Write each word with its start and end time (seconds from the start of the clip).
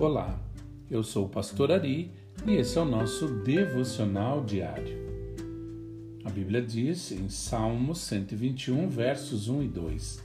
Olá, 0.00 0.38
eu 0.88 1.02
sou 1.02 1.26
o 1.26 1.28
Pastor 1.28 1.72
Ari 1.72 2.12
e 2.46 2.54
esse 2.54 2.78
é 2.78 2.80
o 2.80 2.84
nosso 2.84 3.26
devocional 3.42 4.44
diário. 4.44 4.96
A 6.24 6.30
Bíblia 6.30 6.62
diz 6.62 7.10
em 7.10 7.28
Salmos 7.28 7.98
121, 8.02 8.88
versos 8.88 9.48
1 9.48 9.64
e 9.64 9.66
2: 9.66 10.22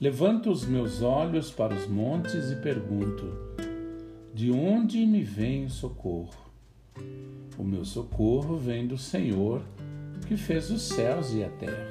Levanto 0.00 0.48
os 0.48 0.64
meus 0.64 1.02
olhos 1.02 1.50
para 1.50 1.74
os 1.74 1.88
montes 1.88 2.52
e 2.52 2.56
pergunto: 2.62 3.24
De 4.32 4.52
onde 4.52 5.04
me 5.06 5.24
vem 5.24 5.64
o 5.64 5.70
socorro? 5.70 6.52
O 7.58 7.64
meu 7.64 7.84
socorro 7.84 8.56
vem 8.56 8.86
do 8.86 8.96
Senhor, 8.96 9.60
que 10.28 10.36
fez 10.36 10.70
os 10.70 10.82
céus 10.82 11.34
e 11.34 11.42
a 11.42 11.48
terra. 11.48 11.88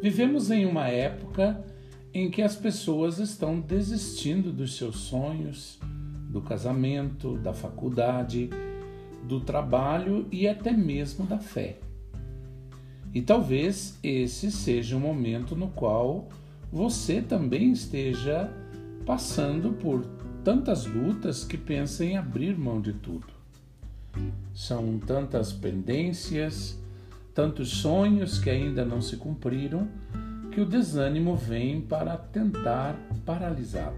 Vivemos 0.00 0.52
em 0.52 0.64
uma 0.64 0.86
época 0.86 1.71
em 2.14 2.30
que 2.30 2.42
as 2.42 2.54
pessoas 2.54 3.18
estão 3.18 3.58
desistindo 3.58 4.52
dos 4.52 4.76
seus 4.76 4.96
sonhos, 4.96 5.78
do 6.28 6.42
casamento, 6.42 7.38
da 7.38 7.54
faculdade, 7.54 8.50
do 9.24 9.40
trabalho 9.40 10.26
e 10.30 10.46
até 10.46 10.72
mesmo 10.72 11.24
da 11.26 11.38
fé. 11.38 11.78
E 13.14 13.22
talvez 13.22 13.98
esse 14.02 14.50
seja 14.50 14.96
o 14.96 15.00
momento 15.00 15.54
no 15.54 15.68
qual 15.68 16.28
você 16.70 17.20
também 17.20 17.72
esteja 17.72 18.50
passando 19.04 19.72
por 19.72 20.04
tantas 20.42 20.86
lutas 20.86 21.44
que 21.44 21.56
pensa 21.56 22.04
em 22.04 22.16
abrir 22.16 22.56
mão 22.56 22.80
de 22.80 22.92
tudo. 22.94 23.26
São 24.54 24.98
tantas 24.98 25.52
pendências, 25.52 26.78
tantos 27.34 27.70
sonhos 27.70 28.38
que 28.38 28.50
ainda 28.50 28.84
não 28.84 29.00
se 29.00 29.16
cumpriram 29.16 29.88
que 30.52 30.60
o 30.60 30.66
desânimo 30.66 31.34
vem 31.34 31.80
para 31.80 32.16
tentar 32.16 32.94
paralisá-lo. 33.24 33.96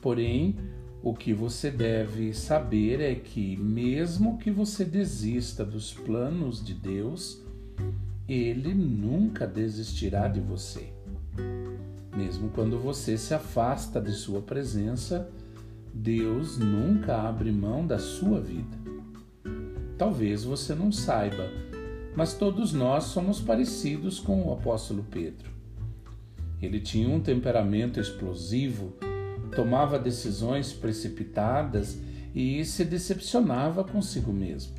Porém, 0.00 0.56
o 1.02 1.14
que 1.14 1.32
você 1.32 1.70
deve 1.70 2.32
saber 2.32 3.00
é 3.00 3.14
que, 3.14 3.56
mesmo 3.56 4.38
que 4.38 4.50
você 4.50 4.84
desista 4.84 5.64
dos 5.64 5.92
planos 5.92 6.64
de 6.64 6.74
Deus, 6.74 7.42
Ele 8.26 8.74
nunca 8.74 9.46
desistirá 9.46 10.28
de 10.28 10.40
você. 10.40 10.88
Mesmo 12.16 12.48
quando 12.48 12.78
você 12.78 13.18
se 13.18 13.34
afasta 13.34 14.00
de 14.00 14.12
Sua 14.12 14.40
presença, 14.40 15.30
Deus 15.92 16.58
nunca 16.58 17.16
abre 17.16 17.52
mão 17.52 17.86
da 17.86 17.98
sua 17.98 18.40
vida. 18.40 18.76
Talvez 19.96 20.44
você 20.44 20.74
não 20.74 20.92
saiba, 20.92 21.50
mas 22.16 22.32
todos 22.32 22.72
nós 22.72 23.04
somos 23.04 23.40
parecidos 23.40 24.18
com 24.18 24.42
o 24.42 24.52
apóstolo 24.52 25.04
Pedro. 25.10 25.50
Ele 26.60 26.80
tinha 26.80 27.08
um 27.08 27.20
temperamento 27.20 28.00
explosivo, 28.00 28.94
tomava 29.54 29.98
decisões 29.98 30.72
precipitadas 30.72 32.00
e 32.34 32.64
se 32.64 32.84
decepcionava 32.84 33.84
consigo 33.84 34.32
mesmo. 34.32 34.74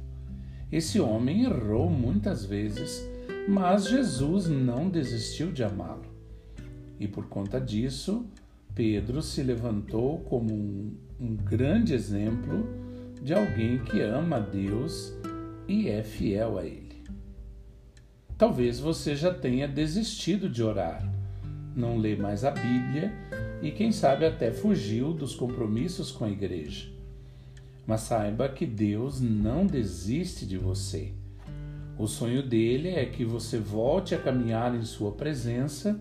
Esse 0.72 1.00
homem 1.00 1.44
errou 1.44 1.90
muitas 1.90 2.44
vezes, 2.44 3.08
mas 3.48 3.88
Jesus 3.88 4.48
não 4.48 4.90
desistiu 4.90 5.52
de 5.52 5.64
amá-lo. 5.64 6.06
E 7.00 7.08
por 7.08 7.28
conta 7.28 7.62
disso, 7.62 8.26
Pedro 8.74 9.22
se 9.22 9.44
levantou 9.44 10.20
como 10.22 10.54
um, 10.54 10.98
um 11.20 11.36
grande 11.36 11.94
exemplo 11.94 12.68
de 13.22 13.34
alguém 13.34 13.80
que 13.80 14.02
ama 14.02 14.38
a 14.38 14.40
Deus 14.40 15.14
e 15.68 15.88
é 15.88 16.04
fiel 16.04 16.58
a 16.58 16.66
Ele. 16.66 16.87
Talvez 18.38 18.80
você 18.80 19.16
já 19.16 19.34
tenha 19.34 19.68
desistido 19.68 20.48
de 20.48 20.62
orar, 20.62 21.04
não 21.76 21.98
lê 21.98 22.16
mais 22.16 22.44
a 22.44 22.52
Bíblia 22.52 23.12
e, 23.64 23.72
quem 23.72 23.92
sabe, 23.92 24.26
até 24.26 24.52
fugiu 24.52 25.11
dos 25.11 25.34
compromissos 25.34 26.11
com 26.11 26.23
a 26.23 26.30
igreja. 26.30 26.88
Mas 27.86 28.02
saiba 28.02 28.48
que 28.48 28.66
Deus 28.66 29.20
não 29.20 29.66
desiste 29.66 30.45
de 30.45 30.56
você. 30.56 31.14
O 31.98 32.06
sonho 32.06 32.44
dele 32.44 32.89
é 32.89 33.06
que 33.06 33.26
você 33.26 33.58
volte 33.58 34.14
a 34.14 34.20
caminhar 34.20 34.76
em 34.76 34.84
Sua 34.84 35.14
presença 35.14 36.00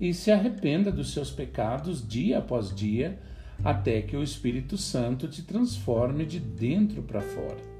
e 0.00 0.12
se 0.12 0.32
arrependa 0.32 0.90
dos 0.90 1.12
seus 1.12 1.30
pecados 1.30 2.06
dia 2.06 2.38
após 2.38 2.74
dia, 2.74 3.20
até 3.62 4.02
que 4.02 4.16
o 4.16 4.22
Espírito 4.22 4.76
Santo 4.76 5.28
te 5.28 5.42
transforme 5.42 6.26
de 6.26 6.40
dentro 6.40 7.02
para 7.02 7.20
fora. 7.20 7.78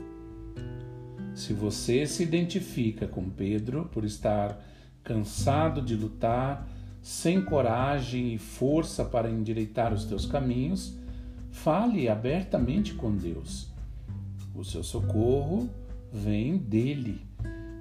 Se 1.39 1.53
você 1.53 2.05
se 2.05 2.25
identifica 2.25 3.07
com 3.07 3.31
Pedro 3.31 3.89
por 3.93 4.05
estar 4.05 4.61
cansado 5.05 5.81
de 5.81 5.95
lutar, 5.95 6.67
sem 7.01 7.45
coragem 7.45 8.35
e 8.35 8.39
força 8.39 9.05
para 9.05 9.31
endireitar 9.31 9.95
os 9.95 10.05
teus 10.05 10.27
caminhos, 10.27 10.99
fale 11.53 12.09
abertamente 12.09 12.93
com 12.93 13.15
Deus. 13.15 13.69
O 14.53 14.65
seu 14.65 14.83
socorro 14.83 15.71
vem 16.13 16.59
dele. 16.59 17.21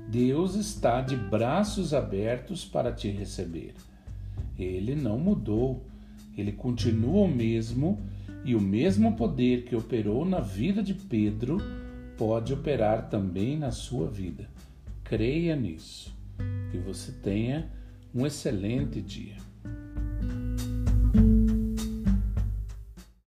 Deus 0.07 0.53
está 0.53 1.01
de 1.01 1.15
braços 1.15 1.95
abertos 1.95 2.63
para 2.63 2.91
te 2.91 3.09
receber. 3.09 3.73
Ele 4.55 4.93
não 4.93 5.17
mudou, 5.17 5.83
ele 6.37 6.51
continua 6.51 7.23
o 7.23 7.27
mesmo 7.27 7.99
e 8.45 8.53
o 8.53 8.61
mesmo 8.61 9.15
poder 9.15 9.63
que 9.63 9.75
operou 9.75 10.23
na 10.23 10.39
vida 10.39 10.83
de 10.83 10.93
Pedro 10.93 11.86
pode 12.17 12.53
operar 12.53 13.09
também 13.09 13.57
na 13.57 13.71
sua 13.71 14.09
vida. 14.09 14.49
Creia 15.03 15.55
nisso. 15.55 16.15
Que 16.71 16.77
você 16.77 17.11
tenha 17.11 17.69
um 18.13 18.25
excelente 18.25 19.01
dia. 19.01 19.46